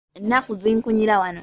[0.19, 1.39] Ennaku zinkunyira wano.